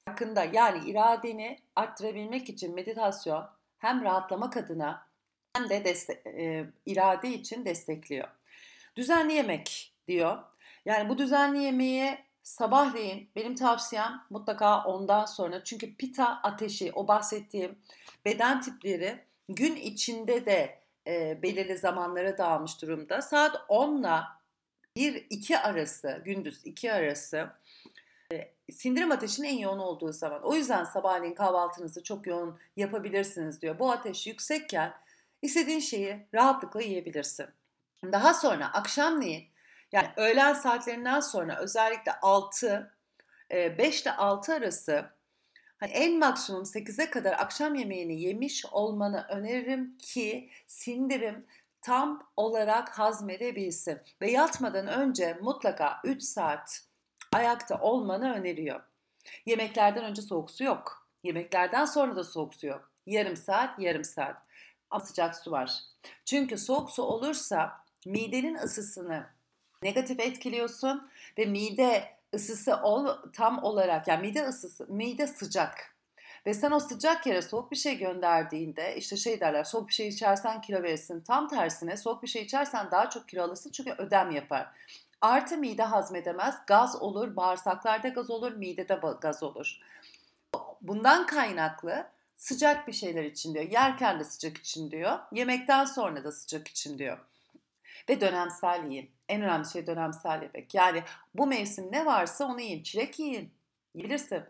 farkında 0.06 0.44
yani 0.54 0.90
iradeni 0.90 1.60
arttırabilmek 1.76 2.50
için 2.50 2.76
meditasyon 2.76 3.50
hem 3.78 4.04
rahatlamak 4.04 4.58
adına 4.58 5.08
hem 5.56 5.70
de 5.70 5.86
destek, 5.86 6.26
e, 6.28 6.66
irade 6.86 7.30
için 7.30 7.66
destekliyor. 7.66 8.28
Düzenli 8.96 9.34
yemek 9.34 9.94
diyor. 10.08 10.38
Yani 10.86 11.10
bu 11.10 11.18
düzenli 11.18 11.64
yemeği 11.64 12.18
sabahleyin 12.44 13.30
benim 13.36 13.56
tavsiyem 13.56 14.22
mutlaka 14.30 14.84
ondan 14.84 15.26
sonra 15.26 15.64
çünkü 15.64 15.96
pita 15.96 16.40
ateşi 16.44 16.92
o 16.96 17.08
bahsettiğim 17.08 17.80
beden 18.26 18.62
tipleri 18.62 19.26
gün 19.50 19.76
içinde 19.76 20.46
de 20.46 20.82
e, 21.08 21.42
belirli 21.42 21.78
zamanlara 21.78 22.38
dağılmış 22.38 22.82
durumda. 22.82 23.22
Saat 23.22 23.66
10 23.68 24.00
ile 24.00 24.22
1-2 24.98 25.58
arası 25.58 26.22
gündüz 26.26 26.62
2 26.66 26.94
arası 26.94 27.50
e, 28.34 28.52
sindirim 28.72 29.12
ateşinin 29.12 29.48
en 29.48 29.58
yoğun 29.58 29.80
olduğu 29.80 30.14
zaman. 30.14 30.44
O 30.44 30.56
yüzden 30.56 30.84
sabahleyin 30.84 31.36
kahvaltınızı 31.36 32.04
çok 32.04 32.28
yoğun 32.28 32.60
yapabilirsiniz 32.78 33.62
diyor. 33.62 33.80
Bu 33.80 33.92
ateş 33.92 34.28
yüksekken 34.28 34.94
istediğin 35.42 35.80
şeyi 35.80 36.28
rahatlıkla 36.34 36.82
yiyebilirsin. 36.82 37.46
Daha 38.12 38.34
sonra 38.34 38.74
akşamleyin 38.74 39.51
yani 39.92 40.08
öğlen 40.18 40.54
saatlerinden 40.54 41.20
sonra 41.20 41.58
özellikle 41.60 42.12
6 42.22 42.94
5 43.52 44.02
ile 44.02 44.12
6 44.12 44.54
arası 44.54 45.10
hani 45.78 45.92
en 45.92 46.20
maksimum 46.20 46.64
8'e 46.64 47.10
kadar 47.10 47.34
akşam 47.34 47.76
yemeğini 47.76 48.22
yemiş 48.22 48.66
olmanı 48.66 49.26
öneririm 49.30 49.98
ki 49.98 50.50
sindirim 50.68 51.46
tam 51.82 52.28
olarak 52.38 53.00
hazmedebilsin. 53.00 54.00
Ve 54.22 54.32
yatmadan 54.32 54.88
önce 54.88 55.38
mutlaka 55.42 56.00
3 56.04 56.24
saat 56.24 56.82
ayakta 57.34 57.80
olmanı 57.82 58.34
öneriyor. 58.34 58.82
Yemeklerden 59.46 60.04
önce 60.04 60.22
soğuk 60.22 60.52
su 60.52 60.64
yok. 60.64 61.08
Yemeklerden 61.24 61.86
sonra 61.86 62.16
da 62.16 62.24
soğuk 62.24 62.56
su 62.56 62.68
yok. 62.68 62.92
Yarım 63.06 63.36
saat, 63.36 63.80
yarım 63.80 64.04
saat. 64.04 64.38
Ama 64.90 65.06
sıcak 65.06 65.36
su 65.36 65.52
var. 65.52 65.80
Çünkü 66.26 66.58
soğuk 66.58 66.92
su 66.92 67.04
olursa 67.04 67.84
midenin 68.06 68.56
ısısını 68.56 69.26
negatif 69.84 70.20
etkiliyorsun 70.20 71.10
ve 71.38 71.46
mide 71.46 72.04
ısısı 72.34 72.76
ol, 72.76 73.08
tam 73.34 73.64
olarak 73.64 74.08
yani 74.08 74.22
mide 74.22 74.44
ısısı, 74.44 74.86
mide 74.90 75.28
sıcak. 75.28 75.96
Ve 76.46 76.54
sen 76.54 76.72
o 76.72 76.80
sıcak 76.80 77.28
yere 77.28 77.42
soğuk 77.42 77.72
bir 77.72 77.76
şey 77.76 77.98
gönderdiğinde 77.98 78.96
işte 78.98 79.18
şey 79.18 79.40
derler 79.40 79.64
soğuk 79.64 79.88
bir 79.88 79.94
şey 79.94 80.08
içersen 80.08 80.62
kilo 80.62 80.84
verirsin. 80.84 81.22
Tam 81.22 81.48
tersine 81.48 81.98
soğuk 81.98 82.24
bir 82.24 82.28
şey 82.28 82.42
içersen 82.42 82.92
daha 82.92 83.10
çok 83.10 83.30
kilo 83.30 83.44
alırsın 83.44 83.72
çünkü 83.72 83.92
ödem 83.92 84.32
yapar. 84.32 84.68
Artı 85.22 85.58
mide 85.58 85.84
hazmedemez, 85.84 86.56
gaz 86.68 87.02
olur, 87.02 87.36
bağırsaklarda 87.36 88.08
gaz 88.08 88.30
olur, 88.30 88.52
midede 88.52 89.00
gaz 89.22 89.44
olur. 89.44 89.80
Bundan 90.82 91.26
kaynaklı 91.26 92.08
sıcak 92.36 92.88
bir 92.88 92.94
şeyler 92.94 93.24
için 93.24 93.54
diyor. 93.54 93.70
Yerken 93.72 94.20
de 94.20 94.24
sıcak 94.24 94.58
için 94.58 94.92
diyor. 94.92 95.20
Yemekten 95.32 95.86
sonra 95.86 96.24
da 96.24 96.32
sıcak 96.32 96.68
için 96.68 96.98
diyor. 96.98 97.18
Ve 98.10 98.22
dönemsel 98.22 98.92
yiyin. 98.92 99.12
En 99.30 99.42
önemli 99.42 99.70
şey 99.70 99.88
dönemsel 99.88 100.42
yemek. 100.42 100.74
Yani 100.74 101.04
bu 101.34 101.48
mevsim 101.48 101.92
ne 101.92 102.06
varsa 102.06 102.46
onu 102.46 102.62
yiyin. 102.62 102.84
Çilek 102.84 103.20
yiyin. 103.20 103.54
Yiyebilirsin. 103.96 104.44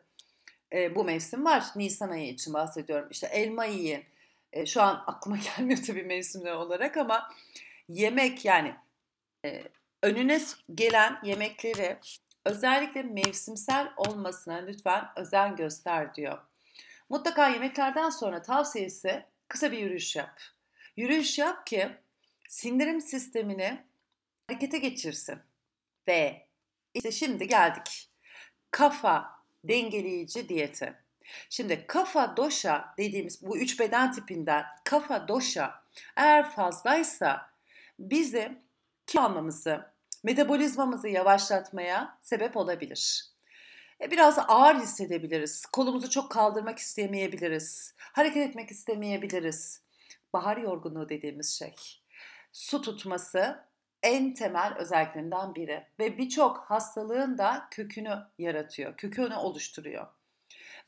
E, 0.74 0.96
bu 0.96 1.04
mevsim 1.04 1.46
var. 1.46 1.64
Nisan 1.76 2.10
ayı 2.10 2.28
için 2.30 2.54
bahsediyorum. 2.54 3.08
İşte 3.12 3.28
elma 3.28 3.66
yiyin. 3.66 4.04
E, 4.54 4.66
şu 4.66 4.82
an 4.82 5.04
aklıma 5.08 5.38
gelmiyor 5.58 5.80
tabii 5.88 6.04
mevsimler 6.04 6.54
olarak 6.54 6.98
ama 6.98 7.30
yemek 7.90 8.46
yani 8.46 8.76
e, 9.46 9.64
önüne 10.04 10.42
gelen 10.76 11.20
yemekleri 11.24 11.98
özellikle 12.46 13.04
mevsimsel 13.04 13.94
olmasına 13.98 14.56
lütfen 14.56 15.06
özen 15.16 15.56
göster 15.56 16.16
diyor. 16.16 16.38
Mutlaka 17.10 17.48
yemeklerden 17.48 18.10
sonra 18.10 18.42
tavsiyesi 18.42 19.26
kısa 19.48 19.72
bir 19.72 19.78
yürüyüş 19.78 20.16
yap. 20.16 20.42
Yürüyüş 20.98 21.40
yap 21.40 21.68
ki 21.68 21.90
sindirim 22.52 23.02
sistemini 23.02 23.86
harekete 24.48 24.78
geçirsin. 24.78 25.40
Ve 26.08 26.48
işte 26.94 27.12
şimdi 27.12 27.48
geldik. 27.48 28.10
Kafa 28.72 29.30
dengeleyici 29.64 30.50
diyete. 30.50 31.00
Şimdi 31.50 31.88
kafa 31.88 32.38
doşa 32.38 32.94
dediğimiz 32.98 33.46
bu 33.46 33.58
üç 33.58 33.80
beden 33.80 34.12
tipinden 34.12 34.66
kafa 34.84 35.28
doşa 35.28 35.84
eğer 36.16 36.50
fazlaysa 36.52 37.50
bizi 38.00 38.62
kilo 39.08 39.22
almamızı, 39.22 39.92
metabolizmamızı 40.24 41.08
yavaşlatmaya 41.08 42.18
sebep 42.22 42.58
olabilir. 42.58 43.26
E, 44.02 44.12
biraz 44.12 44.40
ağır 44.48 44.76
hissedebiliriz. 44.76 45.66
Kolumuzu 45.66 46.10
çok 46.10 46.32
kaldırmak 46.32 46.80
istemeyebiliriz. 46.80 47.96
Hareket 47.98 48.50
etmek 48.50 48.72
istemeyebiliriz. 48.72 49.82
Bahar 50.34 50.58
yorgunluğu 50.58 51.10
dediğimiz 51.10 51.50
şey. 51.60 52.01
Su 52.52 52.82
tutması 52.82 53.66
en 54.04 54.34
temel 54.34 54.74
özelliklerinden 54.78 55.56
biri 55.56 55.88
ve 56.00 56.18
birçok 56.18 56.58
hastalığın 56.58 57.38
da 57.38 57.68
kökünü 57.72 58.18
yaratıyor, 58.38 58.98
kökünü 58.98 59.36
oluşturuyor. 59.36 60.08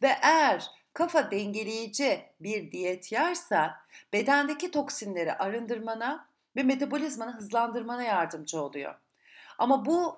Ve 0.02 0.16
eğer 0.22 0.66
kafa 0.94 1.32
dengeleyici 1.32 2.26
bir 2.40 2.72
diyet 2.72 3.12
yersen 3.12 3.72
bedendeki 4.14 4.72
toksinleri 4.72 5.34
arındırmana 5.34 6.30
ve 6.56 6.64
metabolizmanı 6.64 7.32
hızlandırmana 7.32 8.04
yardımcı 8.04 8.62
oluyor. 8.62 8.96
Ama 9.58 9.86
bu 9.86 10.18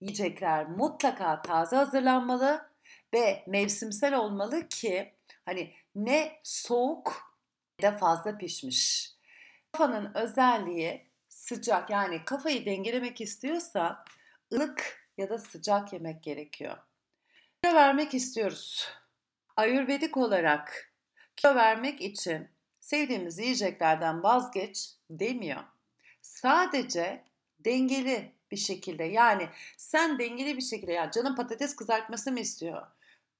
yiyecekler 0.00 0.68
mutlaka 0.68 1.42
taze 1.42 1.76
hazırlanmalı 1.76 2.70
ve 3.14 3.44
mevsimsel 3.46 4.14
olmalı 4.14 4.68
ki 4.68 5.14
hani 5.44 5.72
ne 5.94 6.40
soğuk 6.42 7.36
ne 7.78 7.92
de 7.92 7.96
fazla 7.96 8.38
pişmiş. 8.38 9.12
Kafanın 9.72 10.14
özelliği 10.14 11.06
sıcak 11.28 11.90
yani 11.90 12.24
kafayı 12.24 12.66
dengelemek 12.66 13.20
istiyorsa 13.20 14.04
ılık 14.52 15.08
ya 15.18 15.28
da 15.30 15.38
sıcak 15.38 15.92
yemek 15.92 16.22
gerekiyor. 16.22 16.76
Kilo 17.62 17.74
vermek 17.74 18.14
istiyoruz. 18.14 18.88
Ayurvedik 19.56 20.16
olarak 20.16 20.92
kilo 21.36 21.54
vermek 21.54 22.00
için 22.00 22.48
sevdiğimiz 22.80 23.38
yiyeceklerden 23.38 24.22
vazgeç 24.22 24.90
demiyor. 25.10 25.64
Sadece 26.22 27.24
dengeli 27.60 28.32
bir 28.50 28.56
şekilde 28.56 29.04
yani 29.04 29.48
sen 29.76 30.18
dengeli 30.18 30.56
bir 30.56 30.62
şekilde 30.62 30.92
ya 30.92 31.10
canım 31.10 31.36
patates 31.36 31.76
kızartması 31.76 32.32
mı 32.32 32.40
istiyor? 32.40 32.86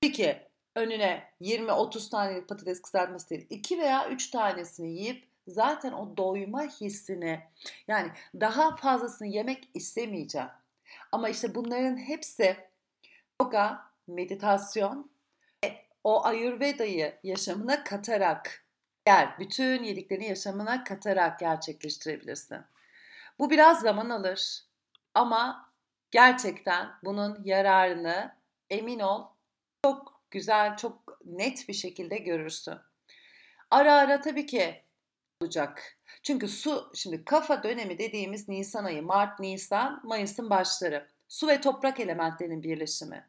Peki 0.01 0.49
önüne 0.77 1.33
20-30 1.41 2.11
tane 2.11 2.47
patates 2.47 2.83
kızartması 2.83 3.31
değil 3.31 3.47
2 3.51 3.79
veya 3.79 4.09
3 4.09 4.31
tanesini 4.31 4.93
yiyip 4.93 5.32
zaten 5.47 5.93
o 5.93 6.17
doyma 6.17 6.63
hissini 6.63 7.41
yani 7.89 8.11
daha 8.41 8.77
fazlasını 8.77 9.29
yemek 9.29 9.69
istemeyeceğim. 9.75 10.49
Ama 11.13 11.29
işte 11.29 11.55
bunların 11.55 11.97
hepsi 11.97 12.57
yoga, 13.43 13.81
meditasyon 14.07 15.11
ve 15.65 15.87
o 16.05 16.25
ayurvedayı 16.25 17.19
yaşamına 17.23 17.85
katarak 17.85 18.65
gel 19.07 19.35
bütün 19.39 19.83
yediklerini 19.83 20.29
yaşamına 20.29 20.85
katarak 20.85 21.39
gerçekleştirebilirsin. 21.39 22.59
Bu 23.39 23.51
biraz 23.51 23.81
zaman 23.81 24.11
alır 24.11 24.63
ama 25.15 25.73
gerçekten 26.11 26.89
bunun 27.05 27.45
yararını 27.45 28.35
emin 28.71 29.01
ol 29.01 29.27
çok 29.85 30.21
güzel, 30.31 30.77
çok 30.77 31.19
net 31.25 31.69
bir 31.69 31.75
şekilde 31.75 32.19
görürsün. 32.19 32.79
Ara 33.71 33.95
ara 33.95 34.21
tabii 34.21 34.47
ki 34.47 34.83
olacak. 35.43 35.99
Çünkü 36.23 36.49
su, 36.49 36.91
şimdi 36.95 37.25
kafa 37.25 37.63
dönemi 37.63 37.99
dediğimiz 37.99 38.49
Nisan 38.49 38.85
ayı, 38.85 39.03
Mart, 39.03 39.41
Nisan, 39.41 40.01
Mayıs'ın 40.05 40.51
başları. 40.51 41.09
Su 41.29 41.49
ve 41.49 41.61
toprak 41.61 42.01
elementlerinin 42.01 42.63
birleşimi. 42.63 43.29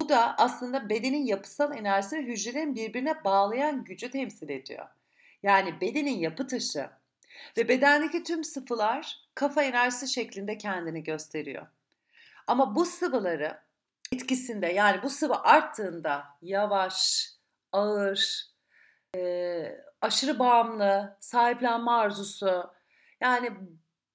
Bu 0.00 0.08
da 0.08 0.36
aslında 0.38 0.88
bedenin 0.88 1.26
yapısal 1.26 1.76
enerjisi 1.76 2.16
ve 2.16 2.22
hücrelerin 2.22 2.74
birbirine 2.74 3.24
bağlayan 3.24 3.84
gücü 3.84 4.10
temsil 4.10 4.48
ediyor. 4.48 4.86
Yani 5.42 5.80
bedenin 5.80 6.18
yapı 6.18 6.46
taşı 6.46 6.90
ve 7.56 7.68
bedendeki 7.68 8.22
tüm 8.22 8.44
sıvılar 8.44 9.16
kafa 9.34 9.62
enerjisi 9.62 10.08
şeklinde 10.08 10.58
kendini 10.58 11.02
gösteriyor. 11.02 11.66
Ama 12.46 12.74
bu 12.74 12.84
sıvıları 12.84 13.60
etkisinde 14.12 14.66
yani 14.66 15.02
bu 15.02 15.10
sıvı 15.10 15.36
arttığında 15.42 16.24
yavaş, 16.42 17.28
ağır, 17.72 18.46
aşırı 20.00 20.38
bağımlı, 20.38 21.16
sahiplenme 21.20 21.90
arzusu, 21.90 22.70
yani 23.20 23.50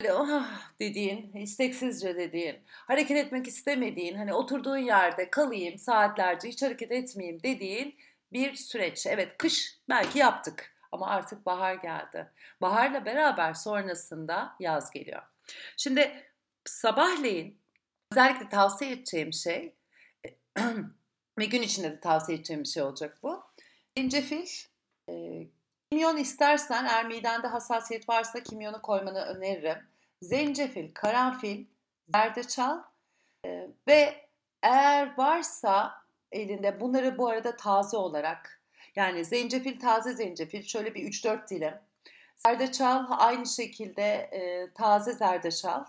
böyle 0.01 0.13
ah 0.13 0.71
dediğin, 0.79 1.33
isteksizce 1.33 2.15
dediğin, 2.15 2.59
hareket 2.67 3.17
etmek 3.17 3.47
istemediğin, 3.47 4.17
hani 4.17 4.33
oturduğun 4.33 4.77
yerde 4.77 5.29
kalayım 5.29 5.77
saatlerce 5.77 6.47
hiç 6.47 6.61
hareket 6.61 6.91
etmeyeyim 6.91 7.43
dediğin 7.43 7.95
bir 8.33 8.55
süreç. 8.55 9.07
Evet 9.07 9.37
kış 9.37 9.79
belki 9.89 10.19
yaptık 10.19 10.75
ama 10.91 11.07
artık 11.07 11.45
bahar 11.45 11.75
geldi. 11.75 12.31
Baharla 12.61 13.05
beraber 13.05 13.53
sonrasında 13.53 14.55
yaz 14.59 14.91
geliyor. 14.91 15.21
Şimdi 15.77 16.23
sabahleyin 16.65 17.61
özellikle 18.11 18.49
tavsiye 18.49 18.91
edeceğim 18.91 19.33
şey 19.33 19.75
ve 21.39 21.45
gün 21.45 21.61
içinde 21.61 21.91
de 21.91 21.99
tavsiye 21.99 22.37
edeceğim 22.37 22.63
bir 22.63 22.69
şey 22.69 22.83
olacak 22.83 23.17
bu. 23.23 23.43
Zencefil, 23.97 24.47
e, 25.09 25.47
kimyon 25.91 26.17
istersen 26.17 26.85
eğer 26.85 27.05
midende 27.07 27.47
hassasiyet 27.47 28.09
varsa 28.09 28.43
kimyonu 28.43 28.81
koymanı 28.81 29.21
öneririm. 29.21 29.77
Zencefil, 30.21 30.93
karanfil, 30.93 31.65
zerdeçal 32.07 32.83
e, 33.45 33.67
ve 33.87 34.31
Eğer 34.63 35.17
varsa 35.17 35.93
elinde 36.31 36.79
bunları 36.79 37.17
bu 37.17 37.27
arada 37.29 37.55
taze 37.55 37.97
olarak 37.97 38.61
yani 38.95 39.25
zencefil 39.25 39.79
taze 39.79 40.13
zencefil 40.13 40.63
şöyle 40.63 40.95
bir 40.95 41.03
3-4 41.03 41.49
dilim. 41.49 41.73
Zerdeçal 42.37 43.05
aynı 43.09 43.45
şekilde 43.45 44.03
e, 44.03 44.73
taze 44.73 45.13
zerdeçal. 45.13 45.85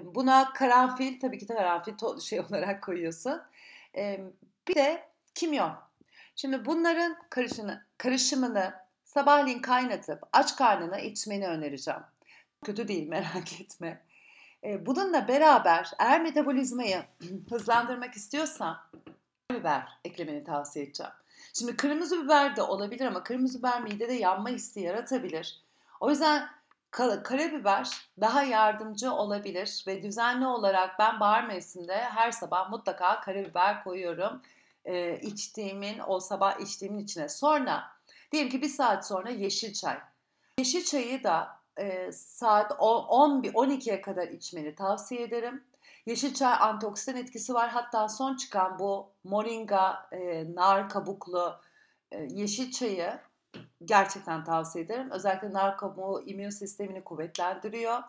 Buna 0.00 0.52
karanfil 0.52 1.20
tabii 1.20 1.38
ki 1.38 1.46
karanfil 1.46 2.20
şey 2.20 2.40
olarak 2.50 2.82
koyuyorsun. 2.82 3.42
E, 3.96 4.20
bir 4.68 4.74
de 4.74 5.08
kimyon. 5.34 5.85
Şimdi 6.36 6.64
bunların 6.64 7.16
karışını, 7.30 7.84
karışımını 7.98 8.74
sabahleyin 9.04 9.62
kaynatıp 9.62 10.22
aç 10.32 10.56
karnına 10.56 10.98
içmeni 10.98 11.48
önereceğim. 11.48 12.00
Kötü 12.64 12.88
değil 12.88 13.08
merak 13.08 13.60
etme. 13.60 14.02
E, 14.64 14.86
bununla 14.86 15.28
beraber 15.28 15.90
eğer 15.98 16.20
metabolizmayı 16.20 17.04
hızlandırmak 17.50 18.14
istiyorsan 18.14 18.76
biber 19.52 19.88
eklemeni 20.04 20.44
tavsiye 20.44 20.84
edeceğim. 20.84 21.12
Şimdi 21.54 21.76
kırmızı 21.76 22.24
biber 22.24 22.56
de 22.56 22.62
olabilir 22.62 23.06
ama 23.06 23.22
kırmızı 23.22 23.58
biber 23.58 23.82
midede 23.82 24.12
yanma 24.12 24.48
hissi 24.48 24.80
yaratabilir. 24.80 25.62
O 26.00 26.10
yüzden 26.10 26.48
karabiber 26.90 27.90
daha 28.20 28.42
yardımcı 28.42 29.12
olabilir 29.12 29.84
ve 29.86 30.02
düzenli 30.02 30.46
olarak 30.46 30.98
ben 30.98 31.20
bahar 31.20 31.46
mevsiminde 31.46 31.96
her 31.96 32.30
sabah 32.30 32.70
mutlaka 32.70 33.20
karabiber 33.20 33.84
koyuyorum 33.84 34.42
e, 34.86 35.20
içtiğimin 35.20 36.00
o 36.06 36.20
sabah 36.20 36.60
içtiğimin 36.60 36.98
içine. 36.98 37.28
Sonra 37.28 37.84
diyelim 38.32 38.50
ki 38.50 38.62
bir 38.62 38.68
saat 38.68 39.06
sonra 39.06 39.30
yeşil 39.30 39.72
çay. 39.72 39.98
Yeşil 40.58 40.84
çayı 40.84 41.24
da 41.24 41.60
e, 41.78 42.12
saat 42.12 42.70
10-12'ye 42.70 44.00
kadar 44.00 44.28
içmeni 44.28 44.74
tavsiye 44.74 45.22
ederim. 45.22 45.64
Yeşil 46.06 46.34
çay 46.34 46.54
antioksidan 46.60 47.16
etkisi 47.16 47.54
var. 47.54 47.68
Hatta 47.68 48.08
son 48.08 48.36
çıkan 48.36 48.78
bu 48.78 49.10
moringa, 49.24 50.08
e, 50.12 50.54
nar 50.54 50.88
kabuklu 50.88 51.60
e, 52.12 52.22
yeşil 52.30 52.70
çayı 52.72 53.20
gerçekten 53.84 54.44
tavsiye 54.44 54.84
ederim. 54.84 55.10
Özellikle 55.10 55.52
nar 55.52 55.76
kabuğu 55.76 56.22
immün 56.26 56.50
sistemini 56.50 57.04
kuvvetlendiriyor. 57.04 58.02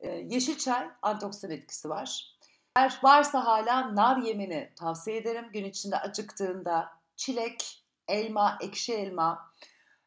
E, 0.00 0.10
yeşil 0.10 0.58
çay 0.58 0.88
antioksidan 1.02 1.50
etkisi 1.50 1.88
var. 1.88 2.33
Eğer 2.76 2.98
varsa 3.02 3.46
hala 3.46 3.96
nar 3.96 4.16
yemini 4.16 4.70
tavsiye 4.76 5.16
ederim. 5.16 5.44
Gün 5.52 5.64
içinde 5.64 5.98
acıktığında 5.98 6.92
çilek, 7.16 7.84
elma, 8.08 8.58
ekşi 8.60 8.94
elma 8.94 9.50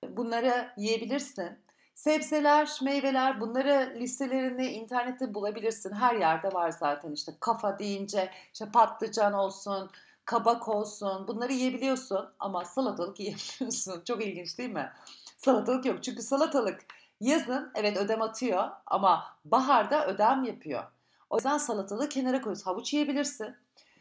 bunları 0.10 0.74
yiyebilirsin. 0.78 1.60
Sebzeler, 1.96 2.80
meyveler 2.84 3.42
bunları 3.42 3.94
listelerini 4.00 4.68
internette 4.68 5.34
bulabilirsin. 5.34 5.94
Her 5.94 6.16
yerde 6.16 6.54
var 6.54 6.72
zaten 6.72 7.12
işte 7.12 7.32
kafa 7.40 7.80
deyince 7.80 8.32
işte 8.54 8.72
patlıcan 8.72 9.34
olsun, 9.34 9.90
kabak 10.26 10.68
olsun 10.68 11.28
bunları 11.28 11.54
yiyebiliyorsun 11.54 12.30
ama 12.40 12.66
salatalık 12.66 13.20
yiyemiyorsun. 13.20 14.04
Çok 14.08 14.26
ilginç 14.26 14.58
değil 14.58 14.74
mi? 14.74 14.92
Salatalık 15.38 15.86
yok 15.86 16.04
çünkü 16.04 16.22
salatalık 16.22 16.82
yazın 17.22 17.72
evet 17.76 17.98
ödem 17.98 18.22
atıyor 18.22 18.70
ama 18.86 19.26
baharda 19.46 20.08
ödem 20.08 20.44
yapıyor. 20.44 20.84
O 21.30 21.36
yüzden 21.36 21.58
salatalığı 21.58 22.10
kenara 22.10 22.42
koyuyorsun. 22.42 22.64
Havuç 22.66 22.94
yiyebilirsin. 22.94 23.56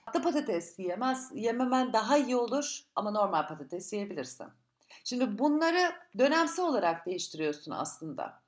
Hatta 0.04 0.22
patates 0.22 0.78
yiyemez, 0.78 1.30
yememen 1.34 1.92
daha 1.92 2.16
iyi 2.16 2.36
olur 2.36 2.80
ama 2.96 3.10
normal 3.10 3.48
patates 3.48 3.92
yiyebilirsin. 3.92 4.46
Şimdi 5.04 5.38
bunları 5.38 5.92
dönemsel 6.18 6.64
olarak 6.64 7.06
değiştiriyorsun 7.06 7.72
aslında. 7.72 8.42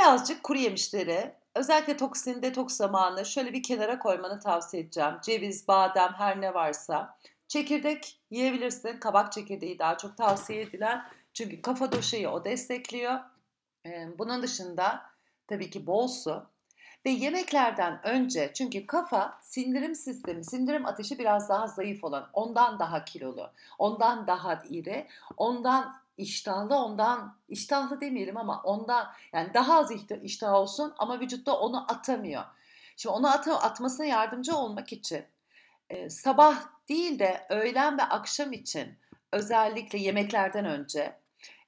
Birazcık 0.00 0.42
kuru 0.42 0.58
yemişleri, 0.58 1.34
özellikle 1.54 1.96
toksin 1.96 2.42
detoks 2.42 2.76
zamanı 2.76 3.24
şöyle 3.24 3.52
bir 3.52 3.62
kenara 3.62 3.98
koymanı 3.98 4.40
tavsiye 4.40 4.82
edeceğim. 4.82 5.14
Ceviz, 5.22 5.68
badem 5.68 6.12
her 6.12 6.40
ne 6.40 6.54
varsa. 6.54 7.18
Çekirdek 7.48 8.20
yiyebilirsin. 8.30 9.00
Kabak 9.00 9.32
çekirdeği 9.32 9.78
daha 9.78 9.98
çok 9.98 10.16
tavsiye 10.16 10.62
edilen. 10.62 11.04
Çünkü 11.32 11.62
kafa 11.62 11.92
doşayı 11.92 12.30
o 12.30 12.44
destekliyor. 12.44 13.20
Bunun 14.18 14.42
dışında 14.42 15.02
tabii 15.46 15.70
ki 15.70 15.86
bol 15.86 16.08
su. 16.08 16.46
Ve 17.06 17.10
yemeklerden 17.10 18.06
önce 18.06 18.50
çünkü 18.54 18.86
kafa 18.86 19.38
sindirim 19.42 19.94
sistemi, 19.94 20.44
sindirim 20.44 20.86
ateşi 20.86 21.18
biraz 21.18 21.48
daha 21.48 21.66
zayıf 21.66 22.04
olan, 22.04 22.28
ondan 22.32 22.78
daha 22.78 23.04
kilolu, 23.04 23.50
ondan 23.78 24.26
daha 24.26 24.62
iri, 24.70 25.06
ondan 25.36 25.96
iştahlı, 26.18 26.76
ondan 26.76 27.36
iştahlı 27.48 28.00
demeyelim 28.00 28.36
ama 28.36 28.62
ondan 28.62 29.12
yani 29.32 29.54
daha 29.54 29.78
az 29.78 29.92
iştah 30.22 30.52
olsun 30.52 30.94
ama 30.98 31.20
vücutta 31.20 31.58
onu 31.58 31.92
atamıyor. 31.92 32.44
Şimdi 32.96 33.14
onu 33.14 33.28
at 33.32 33.48
atmasına 33.48 34.06
yardımcı 34.06 34.56
olmak 34.56 34.92
için 34.92 35.24
e, 35.90 36.10
sabah 36.10 36.56
değil 36.88 37.18
de 37.18 37.46
öğlen 37.50 37.98
ve 37.98 38.02
akşam 38.02 38.52
için 38.52 38.98
özellikle 39.32 39.98
yemeklerden 39.98 40.64
önce 40.64 41.16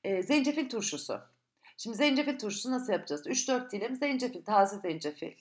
e, 0.04 0.22
zencefil 0.22 0.68
turşusu 0.68 1.20
Şimdi 1.76 1.96
zencefil 1.96 2.38
turşusu 2.38 2.70
nasıl 2.70 2.92
yapacağız? 2.92 3.26
3-4 3.26 3.70
dilim 3.70 3.96
zencefil, 3.96 4.44
taze 4.44 4.78
zencefil. 4.78 5.32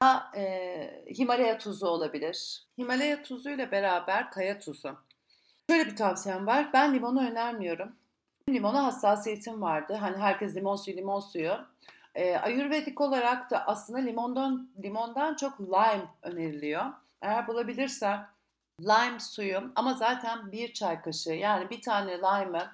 Ha, 0.00 0.30
e, 0.36 1.04
Himalaya 1.18 1.58
tuzu 1.58 1.86
olabilir. 1.86 2.64
Himalaya 2.78 3.22
tuzu 3.22 3.50
ile 3.50 3.70
beraber 3.70 4.30
kaya 4.30 4.58
tuzu. 4.58 4.96
Şöyle 5.70 5.86
bir 5.86 5.96
tavsiyem 5.96 6.46
var. 6.46 6.70
Ben 6.72 6.94
limonu 6.94 7.28
önermiyorum. 7.30 7.92
Limona 8.48 8.84
hassasiyetim 8.84 9.62
vardı. 9.62 9.94
Hani 9.94 10.16
herkes 10.16 10.56
limon 10.56 10.76
suyu, 10.76 10.96
limon 10.96 11.20
suyu. 11.20 11.56
E, 12.14 12.36
Ayurvedik 12.36 13.00
olarak 13.00 13.50
da 13.50 13.66
aslında 13.66 13.98
limondan 13.98 14.70
limondan 14.82 15.34
çok 15.34 15.60
lime 15.60 16.06
öneriliyor. 16.22 16.84
Eğer 17.22 17.46
bulabilirsen 17.46 18.26
lime 18.80 19.20
suyu 19.20 19.72
ama 19.74 19.94
zaten 19.94 20.52
bir 20.52 20.72
çay 20.72 21.02
kaşığı 21.02 21.32
yani 21.32 21.70
bir 21.70 21.82
tane 21.82 22.18
lime'ı 22.18 22.70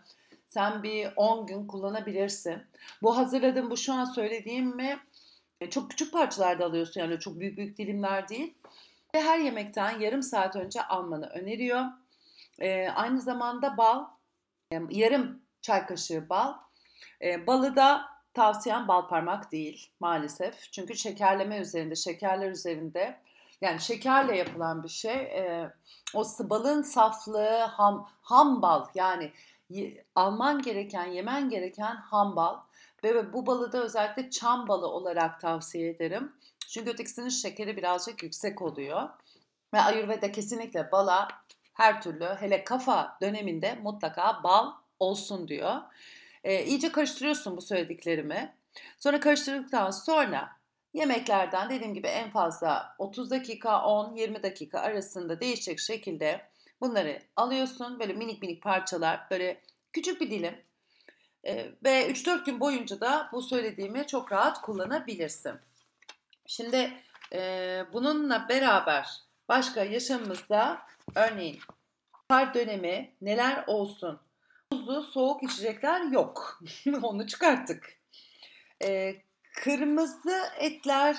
sen 0.49 0.83
bir 0.83 1.09
10 1.17 1.47
gün 1.47 1.67
kullanabilirsin. 1.67 2.63
Bu 3.03 3.17
hazırladığım, 3.17 3.71
bu 3.71 3.77
şu 3.77 3.93
an 3.93 4.05
söylediğim 4.05 4.77
mi 4.77 4.99
e, 5.61 5.71
çok 5.71 5.91
küçük 5.91 6.13
parçalarda 6.13 6.65
alıyorsun 6.65 7.01
yani 7.01 7.19
çok 7.19 7.41
büyük 7.41 7.57
büyük 7.57 7.79
dilimler 7.79 8.29
değil. 8.29 8.55
Ve 9.15 9.23
her 9.23 9.39
yemekten 9.39 10.01
yarım 10.01 10.23
saat 10.23 10.57
önce 10.57 10.83
almanı 10.83 11.27
öneriyor. 11.27 11.85
Ee, 12.59 12.89
aynı 12.89 13.21
zamanda 13.21 13.77
bal, 13.77 14.05
e, 14.73 14.81
yarım 14.91 15.43
çay 15.63 15.87
kaşığı 15.87 16.29
bal. 16.29 16.55
Ee, 17.23 17.47
balı 17.47 17.77
da 17.77 18.05
tavsiyem 18.35 18.89
bal 18.89 19.09
parmak 19.09 19.53
değil 19.53 19.91
maalesef. 20.01 20.73
Çünkü 20.73 20.97
şekerleme 20.97 21.59
üzerinde, 21.59 21.95
şekerler 21.95 22.51
üzerinde 22.51 23.21
yani 23.61 23.81
şekerle 23.81 24.37
yapılan 24.37 24.85
bir 24.85 24.89
şey. 24.89 25.15
E, 25.15 25.73
o 26.15 26.25
balın 26.41 26.83
saflığı 26.83 27.59
ham, 27.59 28.09
ham 28.23 28.63
bal 28.63 28.87
yani 28.95 29.33
alman 30.15 30.63
gereken, 30.63 31.07
yemen 31.07 31.51
gereken 31.51 31.97
ham 31.97 32.37
bal. 32.37 32.61
Ve 33.05 33.33
bu 33.33 33.47
balı 33.47 33.73
da 33.73 33.83
özellikle 33.83 34.31
çam 34.31 34.69
balı 34.69 34.87
olarak 34.89 35.41
tavsiye 35.41 35.91
ederim. 35.91 36.33
Çünkü 36.69 36.91
ötekisinin 36.91 37.29
şekeri 37.29 37.77
birazcık 37.77 38.23
yüksek 38.23 38.63
oluyor. 38.63 39.09
Ve 39.75 39.81
Ayurveda 39.81 40.33
kesinlikle 40.33 40.93
bala 40.93 41.29
her 41.75 42.03
türlü 42.03 42.25
hele 42.25 42.65
kafa 42.65 43.19
döneminde 43.23 43.79
mutlaka 43.83 44.41
bal 44.45 44.73
olsun 44.99 45.49
diyor. 45.49 45.77
E, 46.45 46.65
iyice 46.65 46.93
karıştırıyorsun 46.93 47.57
bu 47.57 47.61
söylediklerimi. 47.61 48.55
Sonra 48.99 49.21
karıştırdıktan 49.21 49.91
sonra 49.91 50.49
yemeklerden 50.95 51.71
dediğim 51.71 51.95
gibi 51.95 52.07
en 52.07 52.31
fazla 52.31 52.95
30 52.99 53.31
dakika 53.31 53.71
10-20 53.71 54.43
dakika 54.43 54.81
arasında 54.81 55.41
değişecek 55.41 55.81
şekilde 55.81 56.41
bunları 56.81 57.23
alıyorsun. 57.37 58.01
Böyle 58.01 58.13
minik 58.13 58.43
minik 58.43 58.63
parçalar 58.63 59.21
böyle 59.31 59.63
küçük 59.93 60.21
bir 60.21 60.31
dilim 60.31 60.55
ve 61.85 62.11
3-4 62.11 62.45
gün 62.45 62.61
boyunca 62.61 63.01
da 63.01 63.29
bu 63.33 63.43
söylediğimi 63.43 64.07
çok 64.07 64.33
rahat 64.33 64.61
kullanabilirsin. 64.61 65.55
Şimdi 66.47 66.93
bununla 67.93 68.49
beraber 68.49 69.11
başka 69.49 69.85
yaşamımızda 69.85 70.79
örneğin 71.15 71.59
kar 72.29 72.55
dönemi 72.55 73.15
neler 73.21 73.65
olsun? 73.67 74.21
Buzlu 74.73 75.03
soğuk 75.03 75.43
içecekler 75.43 76.01
yok. 76.01 76.61
Onu 77.03 77.27
çıkarttık. 77.27 77.99
Kırmızı 79.55 80.43
etler 80.59 81.17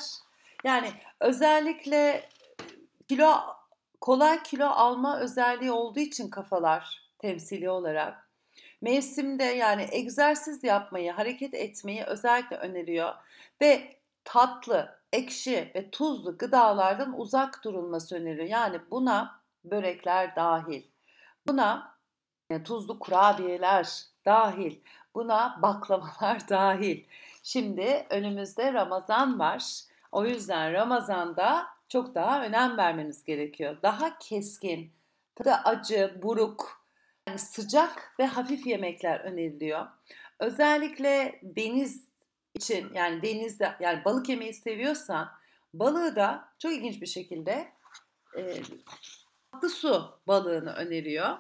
yani 0.64 0.92
özellikle 1.20 2.30
kilo 3.10 3.57
kolay 4.02 4.44
kilo 4.44 4.66
alma 4.66 5.20
özelliği 5.20 5.72
olduğu 5.72 6.00
için 6.00 6.30
kafalar 6.30 7.12
temsili 7.20 7.70
olarak 7.70 8.28
Mevsimde 8.82 9.44
yani 9.44 9.88
egzersiz 9.92 10.64
yapmayı, 10.64 11.12
hareket 11.12 11.54
etmeyi 11.54 12.04
özellikle 12.04 12.58
öneriyor 12.58 13.14
ve 13.62 14.00
tatlı, 14.24 15.00
ekşi 15.14 15.72
ve 15.76 15.92
tuzlu 15.92 16.38
gıdalardan 16.38 17.20
uzak 17.20 17.64
durulması 17.64 18.16
öneriyor. 18.16 18.48
Yani 18.48 18.80
buna 18.92 19.42
börekler 19.64 20.36
dahil. 20.36 20.84
Buna 21.48 21.98
tuzlu 22.64 23.00
kurabiyeler 23.00 24.04
dahil. 24.26 24.80
Buna 25.16 25.60
baklavalar 25.62 26.50
dahil. 26.50 27.04
Şimdi 27.44 28.08
önümüzde 28.10 28.74
Ramazan 28.74 29.40
var. 29.40 29.82
O 30.12 30.26
yüzden 30.26 30.74
Ramazan'da 30.74 31.68
çok 31.90 32.16
daha 32.16 32.46
önem 32.46 32.78
vermemiz 32.78 33.24
gerekiyor. 33.24 33.78
Daha 33.84 34.20
keskin, 34.20 34.92
tadı 35.36 35.52
acı, 35.52 36.20
buruk, 36.24 36.84
yani 37.28 37.40
sıcak 37.40 38.16
ve 38.20 38.26
hafif 38.26 38.68
yemekler 38.68 39.20
öneriliyor. 39.20 39.88
Özellikle 40.40 41.40
deniz 41.44 42.08
için 42.54 42.94
yani 42.94 43.22
denizde 43.22 43.76
yani 43.80 44.06
balık 44.06 44.30
yemeyi 44.30 44.54
seviyorsan 44.54 45.32
balığı 45.74 46.16
da 46.16 46.50
çok 46.60 46.72
ilginç 46.72 47.02
bir 47.02 47.08
şekilde 47.08 47.72
e, 48.38 48.62
tatlı 49.52 49.70
su 49.70 50.20
balığını 50.28 50.74
öneriyor. 50.74 51.38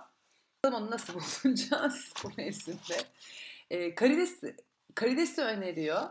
Onu 0.65 0.91
nasıl 0.91 1.13
bulacağız 1.43 2.13
bu 2.23 2.31
mevsimde? 2.38 2.97
E, 3.69 3.95
karides, 3.95 4.41
karidesi 4.95 5.41
öneriyor. 5.41 6.10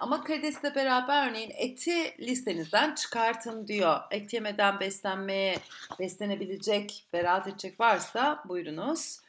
Ama 0.00 0.24
karidesle 0.24 0.74
beraber 0.74 1.28
örneğin 1.28 1.52
eti 1.56 2.14
listenizden 2.18 2.94
çıkartın 2.94 3.68
diyor. 3.68 4.00
Et 4.10 4.32
yemeden 4.32 4.80
beslenmeye, 4.80 5.58
beslenebilecek, 5.98 7.06
beraat 7.12 7.46
edecek 7.46 7.80
varsa 7.80 8.42
buyurunuz. 8.48 9.20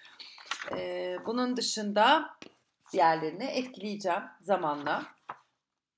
E, 0.71 1.15
bunun 1.25 1.57
dışında 1.57 2.35
diğerlerini 2.93 3.43
etkileyeceğim 3.43 4.23
zamanla. 4.41 5.03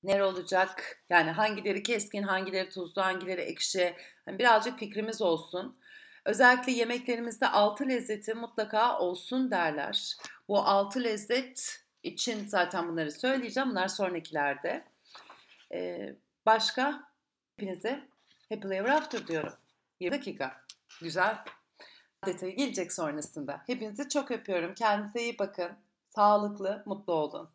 Ne 0.02 0.24
olacak? 0.24 1.02
Yani 1.10 1.30
hangileri 1.30 1.82
keskin, 1.82 2.22
hangileri 2.22 2.68
tuzlu, 2.68 3.02
hangileri 3.02 3.40
ekşi. 3.40 3.96
Yani 4.26 4.38
birazcık 4.38 4.78
fikrimiz 4.78 5.22
olsun. 5.22 5.78
Özellikle 6.24 6.72
yemeklerimizde 6.72 7.48
altı 7.48 7.88
lezzeti 7.88 8.34
mutlaka 8.34 8.98
olsun 8.98 9.50
derler. 9.50 10.16
Bu 10.48 10.58
altı 10.58 11.04
lezzet 11.04 11.81
için 12.02 12.46
zaten 12.46 12.88
bunları 12.88 13.12
söyleyeceğim. 13.12 13.70
Bunlar 13.70 13.88
sonrakilerde. 13.88 14.84
Ee, 15.72 16.14
başka 16.46 17.08
hepinize 17.56 18.08
happy 18.48 18.74
ever 18.74 18.88
after 18.88 19.26
diyorum. 19.26 19.52
20 20.00 20.18
dakika. 20.18 20.62
Güzel. 21.00 21.38
Detayı 22.26 22.56
gelecek 22.56 22.92
sonrasında. 22.92 23.62
Hepinizi 23.66 24.08
çok 24.08 24.30
öpüyorum. 24.30 24.74
Kendinize 24.74 25.22
iyi 25.22 25.38
bakın. 25.38 25.72
Sağlıklı, 26.06 26.82
mutlu 26.86 27.12
olun. 27.12 27.50